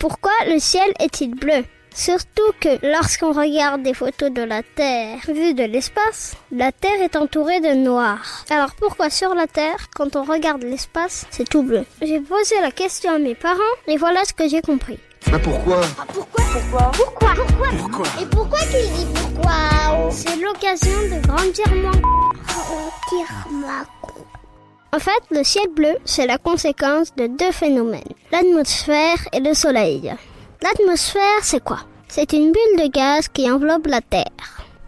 Pourquoi 0.00 0.32
le 0.48 0.58
ciel 0.58 0.90
est-il 0.98 1.34
bleu? 1.34 1.62
Surtout 1.94 2.52
que 2.58 2.78
lorsqu'on 2.90 3.32
regarde 3.32 3.82
des 3.82 3.92
photos 3.92 4.30
de 4.30 4.40
la 4.40 4.62
Terre 4.62 5.18
vues 5.28 5.52
de 5.52 5.64
l'espace, 5.64 6.36
la 6.50 6.72
Terre 6.72 7.02
est 7.02 7.16
entourée 7.16 7.60
de 7.60 7.74
noir. 7.74 8.46
Alors 8.48 8.74
pourquoi 8.76 9.10
sur 9.10 9.34
la 9.34 9.46
Terre, 9.46 9.88
quand 9.94 10.16
on 10.16 10.24
regarde 10.24 10.62
l'espace, 10.62 11.26
c'est 11.30 11.46
tout 11.46 11.62
bleu? 11.62 11.84
J'ai 12.00 12.20
posé 12.20 12.54
la 12.62 12.70
question 12.70 13.12
à 13.12 13.18
mes 13.18 13.34
parents 13.34 13.60
et 13.88 13.98
voilà 13.98 14.24
ce 14.24 14.32
que 14.32 14.48
j'ai 14.48 14.62
compris. 14.62 14.98
Mais 15.30 15.38
pourquoi? 15.38 15.82
Pourquoi? 16.14 16.44
Pourquoi? 16.54 16.90
Pourquoi? 16.94 17.68
Pourquoi? 17.78 18.06
Et 18.22 18.26
pourquoi 18.26 18.58
qu'il 18.60 18.90
dit 18.94 19.06
pourquoi? 19.14 20.10
C'est 20.10 20.36
l'occasion 20.36 20.98
de 21.12 21.26
grandir 21.26 21.74
moins. 21.74 21.92
En 24.92 24.98
fait, 24.98 25.22
le 25.30 25.44
ciel 25.44 25.68
bleu, 25.68 25.96
c'est 26.04 26.26
la 26.26 26.36
conséquence 26.36 27.14
de 27.14 27.28
deux 27.28 27.52
phénomènes, 27.52 28.02
l'atmosphère 28.32 29.18
et 29.32 29.38
le 29.38 29.54
soleil. 29.54 30.12
L'atmosphère, 30.62 31.42
c'est 31.42 31.62
quoi? 31.62 31.78
C'est 32.08 32.32
une 32.32 32.50
bulle 32.50 32.84
de 32.84 32.90
gaz 32.90 33.28
qui 33.28 33.48
enveloppe 33.48 33.86
la 33.86 34.00
Terre. 34.00 34.24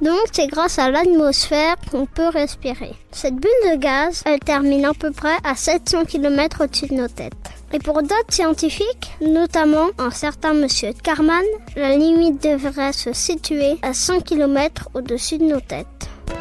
Donc, 0.01 0.27
c'est 0.33 0.49
grâce 0.49 0.81
à 0.81 0.91
l'atmosphère 0.91 1.77
qu'on 1.89 2.07
peut 2.07 2.29
respirer. 2.29 2.97
Cette 3.13 3.37
bulle 3.37 3.71
de 3.71 3.77
gaz, 3.77 4.25
elle 4.27 4.41
termine 4.41 4.85
à 4.87 4.93
peu 4.93 5.13
près 5.13 5.37
à 5.45 5.55
700 5.55 6.07
km 6.07 6.65
au-dessus 6.65 6.89
de 6.89 6.95
nos 6.95 7.07
têtes. 7.07 7.33
Et 7.73 7.79
pour 7.79 8.03
d'autres 8.03 8.31
scientifiques, 8.31 9.13
notamment 9.21 9.91
un 9.99 10.11
certain 10.11 10.53
monsieur 10.53 10.93
Karman, 11.05 11.45
la 11.77 11.97
limite 11.97 12.43
devrait 12.43 12.93
se 12.93 13.13
situer 13.13 13.79
à 13.83 13.95
100 13.95 14.23
km 14.23 14.89
au-dessus 14.95 15.39
de 15.39 15.45
nos 15.45 15.61
têtes. 15.61 15.87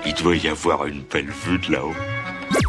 Il 0.04 0.16
doit 0.16 0.36
y 0.36 0.48
avoir 0.48 0.88
une 0.88 1.04
belle 1.04 1.30
vue 1.30 1.60
de 1.60 1.74
là-haut. 1.74 1.94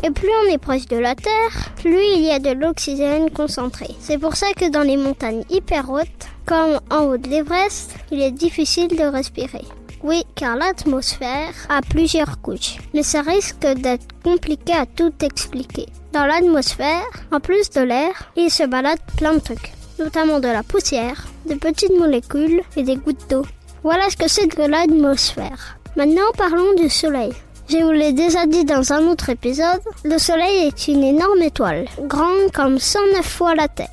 Et 0.05 0.11
plus 0.11 0.31
on 0.45 0.53
est 0.53 0.59
proche 0.59 0.87
de 0.87 0.97
la 0.97 1.15
Terre, 1.15 1.71
plus 1.77 2.05
il 2.17 2.23
y 2.23 2.31
a 2.31 2.41
de 2.41 2.51
l'oxygène 2.51 3.31
concentré. 3.31 3.87
C'est 4.01 4.19
pour 4.19 4.35
ça 4.35 4.53
que 4.53 4.69
dans 4.69 4.83
les 4.83 4.97
montagnes 4.97 5.45
hyper 5.49 5.89
hautes, 5.91 6.27
comme 6.45 6.81
en 6.91 7.05
haut 7.05 7.17
de 7.17 7.29
l'Everest, 7.29 7.95
il 8.11 8.21
est 8.21 8.33
difficile 8.33 8.89
de 8.89 9.05
respirer. 9.05 9.65
Oui, 10.03 10.25
car 10.35 10.57
l'atmosphère 10.57 11.55
a 11.69 11.81
plusieurs 11.83 12.41
couches. 12.41 12.79
Mais 12.93 13.05
ça 13.05 13.23
risque 13.23 13.61
d'être 13.61 14.07
compliqué 14.25 14.73
à 14.73 14.87
tout 14.87 15.13
expliquer. 15.23 15.87
Dans 16.13 16.27
l'atmosphère, 16.27 17.07
en 17.31 17.39
plus 17.39 17.71
de 17.71 17.83
l'air, 17.83 18.33
il 18.37 18.51
se 18.51 18.65
balade 18.65 18.99
plein 19.17 19.35
de 19.35 19.39
trucs. 19.39 19.73
Notamment 20.01 20.41
de 20.41 20.49
la 20.49 20.65
poussière, 20.65 21.29
de 21.49 21.55
petites 21.55 21.97
molécules 21.97 22.63
et 22.77 22.83
des 22.83 22.97
gouttes 22.97 23.31
d'eau. 23.31 23.47
Voilà 23.85 24.11
ce 24.11 24.17
que 24.17 24.29
c'est 24.29 24.49
que 24.49 24.63
l'atmosphère. 24.63 25.79
Maintenant 25.97 26.33
parlons 26.37 26.75
du 26.75 26.91
Soleil. 26.91 27.33
Je 27.73 27.79
vous 27.79 27.91
l'ai 27.91 28.13
déjà 28.13 28.45
dit 28.45 28.67
dans 28.67 28.93
un 28.93 29.07
autre 29.07 29.31
épisode, 29.31 29.81
le 30.05 30.19
Soleil 30.19 30.67
est 30.67 30.89
une 30.89 31.03
énorme 31.03 31.41
étoile, 31.41 31.87
grande 32.01 32.53
comme 32.53 32.79
109 32.79 33.25
fois 33.25 33.55
la 33.55 33.67
Terre. 33.67 33.89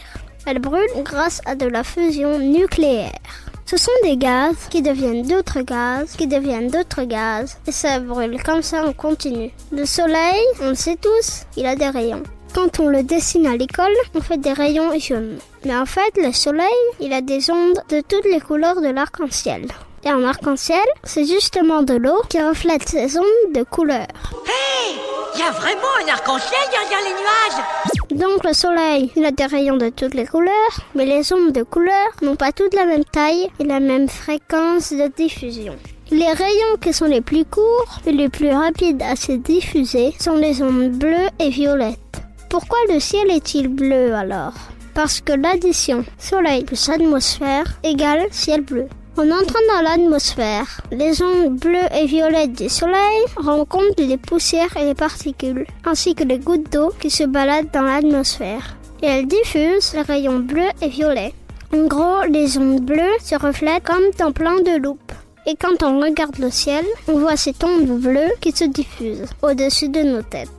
Elle 0.45 0.59
brûle 0.59 0.89
grâce 1.05 1.39
à 1.45 1.55
de 1.55 1.65
la 1.65 1.85
fusion 1.85 2.39
nucléaire. 2.39 3.17
Ce 3.65 3.77
sont 3.77 3.91
des 4.03 4.17
gaz 4.17 4.67
qui 4.69 4.81
deviennent 4.81 5.25
d'autres 5.25 5.61
gaz, 5.61 6.17
qui 6.17 6.27
deviennent 6.27 6.69
d'autres 6.69 7.03
gaz, 7.03 7.57
et 7.67 7.71
ça 7.71 8.01
brûle 8.01 8.43
comme 8.43 8.63
ça 8.63 8.85
en 8.85 8.91
continu. 8.91 9.51
Le 9.71 9.85
Soleil, 9.85 10.43
on 10.61 10.69
le 10.69 10.75
sait 10.75 10.97
tous, 10.97 11.45
il 11.55 11.65
a 11.65 11.77
des 11.77 11.87
rayons. 11.87 12.23
Quand 12.53 12.79
on 12.79 12.87
le 12.89 13.03
dessine 13.03 13.45
à 13.47 13.55
l'école, 13.55 13.93
on 14.15 14.21
fait 14.21 14.37
des 14.37 14.53
rayons 14.53 14.97
jaunes. 14.99 15.37
Mais 15.65 15.75
en 15.75 15.85
fait, 15.85 16.11
le 16.17 16.31
Soleil, 16.33 16.65
il 16.99 17.13
a 17.13 17.21
des 17.21 17.51
ondes 17.51 17.81
de 17.89 18.01
toutes 18.01 18.25
les 18.25 18.39
couleurs 18.39 18.81
de 18.81 18.89
l'arc-en-ciel. 18.89 19.67
Et 20.03 20.09
un 20.09 20.23
arc-en-ciel, 20.23 20.85
c'est 21.03 21.25
justement 21.25 21.83
de 21.83 21.93
l'eau 21.93 22.21
qui 22.29 22.41
reflète 22.41 22.87
ces 22.87 23.17
ondes 23.17 23.53
de 23.53 23.63
couleur. 23.63 24.07
Hey 24.47 24.95
Il 25.35 25.39
y 25.39 25.43
a 25.43 25.51
vraiment 25.51 25.93
un 26.03 26.11
arc-en-ciel 26.11 26.59
derrière 26.71 26.99
les 27.03 27.11
nuages? 27.11 27.65
Donc 28.11 28.43
le 28.43 28.53
soleil, 28.53 29.11
il 29.15 29.25
a 29.25 29.31
des 29.31 29.45
rayons 29.45 29.77
de 29.77 29.89
toutes 29.89 30.15
les 30.15 30.25
couleurs, 30.25 30.79
mais 30.95 31.05
les 31.05 31.31
ondes 31.31 31.51
de 31.51 31.63
couleur 31.63 32.07
n'ont 32.21 32.35
pas 32.35 32.51
toutes 32.51 32.73
la 32.73 32.85
même 32.85 33.05
taille 33.05 33.49
et 33.59 33.63
la 33.63 33.79
même 33.79 34.09
fréquence 34.09 34.91
de 34.91 35.07
diffusion. 35.15 35.75
Les 36.11 36.31
rayons 36.31 36.77
qui 36.81 36.91
sont 36.91 37.05
les 37.05 37.21
plus 37.21 37.45
courts 37.45 37.99
et 38.07 38.11
les 38.11 38.29
plus 38.29 38.49
rapides 38.49 39.03
à 39.03 39.15
se 39.15 39.33
diffuser 39.33 40.15
sont 40.19 40.35
les 40.35 40.63
ondes 40.63 40.89
bleues 40.89 41.29
et 41.37 41.49
violettes. 41.49 41.99
Pourquoi 42.49 42.79
le 42.91 42.99
ciel 42.99 43.29
est-il 43.29 43.67
bleu 43.67 44.13
alors? 44.15 44.53
Parce 44.95 45.21
que 45.21 45.33
l'addition 45.33 46.03
soleil 46.17 46.63
plus 46.63 46.89
atmosphère 46.89 47.65
égale 47.83 48.27
ciel 48.31 48.61
bleu. 48.61 48.87
En 49.17 49.29
entrant 49.29 49.59
dans 49.73 49.83
l'atmosphère, 49.83 50.81
les 50.91 51.21
ondes 51.21 51.59
bleues 51.59 51.93
et 51.95 52.07
violettes 52.07 52.53
du 52.53 52.67
soleil 52.67 53.21
rencontrent 53.35 54.01
les 54.01 54.17
poussières 54.17 54.75
et 54.77 54.85
les 54.85 54.95
particules, 54.95 55.67
ainsi 55.85 56.15
que 56.15 56.23
les 56.23 56.39
gouttes 56.39 56.71
d'eau 56.71 56.91
qui 56.99 57.11
se 57.11 57.23
baladent 57.23 57.71
dans 57.71 57.83
l'atmosphère. 57.83 58.77
Et 59.03 59.07
elles 59.07 59.27
diffusent 59.27 59.93
les 59.93 60.01
rayons 60.01 60.39
bleus 60.39 60.71
et 60.81 60.89
violets. 60.89 61.33
En 61.71 61.85
gros, 61.85 62.23
les 62.29 62.57
ondes 62.57 62.81
bleues 62.81 63.19
se 63.23 63.35
reflètent 63.35 63.83
comme 63.83 64.09
dans 64.17 64.31
plein 64.31 64.59
de 64.61 64.81
loupes. 64.81 65.11
Et 65.45 65.55
quand 65.55 65.83
on 65.83 66.01
regarde 66.01 66.39
le 66.39 66.49
ciel, 66.49 66.85
on 67.07 67.19
voit 67.19 67.37
ces 67.37 67.53
ondes 67.63 67.99
bleues 67.99 68.33
qui 68.41 68.51
se 68.51 68.65
diffusent 68.65 69.25
au-dessus 69.43 69.89
de 69.89 70.01
nos 70.01 70.23
têtes. 70.23 70.49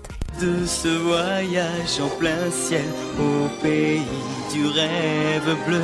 De 0.41 0.67
ce 0.67 0.89
voyage 0.89 2.01
en 2.01 2.09
plein 2.19 2.51
ciel 2.51 2.85
au 3.19 3.49
pays 3.63 4.03
du 4.53 4.67
rêve 4.67 5.57
bleu. 5.67 5.81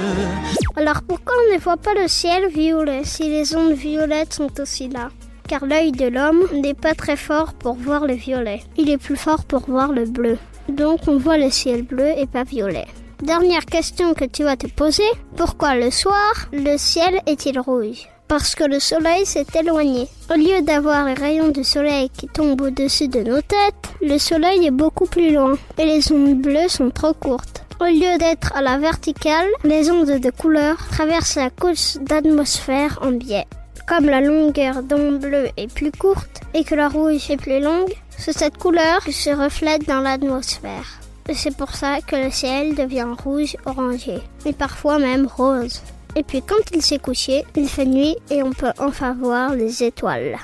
Alors 0.77 1.03
pourquoi 1.03 1.35
on 1.49 1.55
ne 1.55 1.59
voit 1.59 1.77
pas 1.77 1.95
le 1.95 2.09
ciel 2.09 2.49
violet 2.49 3.03
si 3.05 3.29
les 3.29 3.55
ondes 3.57 3.73
violettes 3.73 4.35
sont 4.35 4.61
aussi 4.61 4.89
là? 4.89 5.09
Car 5.49 5.65
l'œil 5.65 5.93
de 5.93 6.07
l'homme 6.07 6.47
n'est 6.53 6.75
pas 6.75 6.95
très 6.95 7.17
fort 7.17 7.55
pour 7.55 7.75
voir 7.75 8.07
le 8.07 8.15
violet. 8.15 8.63
Il 8.77 8.91
est 8.91 8.99
plus 8.99 9.17
fort 9.17 9.45
pour 9.45 9.69
voir 9.69 9.93
le 9.93 10.05
bleu. 10.05 10.39
Donc 10.69 11.01
on 11.07 11.19
voit 11.19 11.39
le 11.39 11.51
ciel 11.51 11.83
bleu 11.83 12.09
et 12.17 12.27
pas 12.27 12.45
violet. 12.45 12.87
Dernière 13.23 13.65
question 13.65 14.15
que 14.15 14.25
tu 14.25 14.43
vas 14.45 14.57
te 14.57 14.67
poser. 14.67 15.11
Pourquoi 15.37 15.75
le 15.77 15.91
soir, 15.91 16.49
le 16.53 16.77
ciel 16.77 17.21
est-il 17.27 17.59
rouge? 17.59 18.09
Parce 18.29 18.55
que 18.55 18.65
le 18.65 18.81
soleil 18.81 19.27
s'est 19.27 19.47
éloigné. 19.59 20.09
Au 20.31 20.37
lieu 20.37 20.63
d'avoir 20.63 21.05
les 21.07 21.15
rayons 21.15 21.49
du 21.49 21.65
soleil 21.65 22.11
qui 22.11 22.27
tombent 22.27 22.61
au-dessus 22.61 23.09
de 23.09 23.21
nos 23.21 23.41
têtes, 23.41 23.95
le 24.03 24.19
soleil 24.19 24.67
est 24.67 24.71
beaucoup 24.71 25.07
plus 25.07 25.33
loin 25.33 25.55
et 25.79 25.85
les 25.85 26.13
ondes 26.13 26.41
bleues 26.41 26.69
sont 26.69 26.91
trop 26.91 27.15
courtes. 27.15 27.63
Au 27.81 27.85
lieu 27.85 28.17
d'être 28.19 28.57
à 28.57 28.63
la 28.63 28.79
verticale, 28.79 29.49
les 29.65 29.91
ondes 29.91 30.19
de 30.19 30.31
couleur 30.31 30.77
traversent 30.91 31.37
la 31.37 31.51
couche 31.51 31.97
d'atmosphère 32.01 32.99
en 33.03 33.13
biais. 33.13 33.47
Comme 33.87 34.07
la 34.07 34.21
longueur 34.21 34.83
d'onde 34.83 35.21
bleue 35.21 35.49
est 35.57 35.73
plus 35.73 35.93
courte 35.93 36.41
et 36.55 36.65
que 36.65 36.75
la 36.75 36.89
rouge 36.89 37.31
est 37.31 37.37
plus 37.37 37.61
longue, 37.61 37.93
c'est 38.17 38.37
cette 38.37 38.57
couleur 38.57 39.05
qui 39.05 39.13
se 39.13 39.31
reflète 39.31 39.87
dans 39.87 40.01
l'atmosphère. 40.01 41.01
C'est 41.35 41.57
pour 41.57 41.75
ça 41.75 41.99
que 42.07 42.17
le 42.17 42.31
ciel 42.31 42.75
devient 42.75 43.07
rouge 43.25 43.57
orangé, 43.67 44.19
et 44.45 44.53
parfois 44.53 44.99
même 44.99 45.27
rose. 45.27 45.83
Et 46.17 46.23
puis 46.23 46.43
quand 46.43 46.63
il 46.73 46.83
s'est 46.83 46.99
couché, 46.99 47.45
il 47.55 47.69
fait 47.69 47.85
nuit 47.85 48.17
et 48.31 48.43
on 48.43 48.51
peut 48.53 48.73
enfin 48.79 49.15
voir 49.21 49.55
les 49.55 49.85
étoiles. 49.85 50.39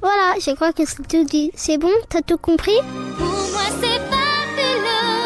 Voilà, 0.00 0.34
je 0.40 0.52
crois 0.52 0.72
que 0.72 0.86
c'est 0.86 1.06
tout 1.06 1.24
dit. 1.24 1.50
C'est 1.54 1.78
bon? 1.78 1.90
T'as 2.08 2.22
tout 2.22 2.38
compris? 2.38 2.78
Pour 3.18 3.26
moi 3.26 3.66
c'est 3.80 4.00
fabuleux 4.08 5.18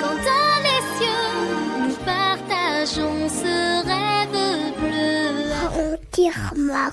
quand 0.00 0.18
dans 0.30 0.58
les 0.62 0.82
cieux 0.96 1.26
nous 1.80 1.96
partageons 2.04 3.28
ce 3.28 3.84
rêve 3.84 4.74
bleu. 4.78 5.10
Ma 6.56 6.92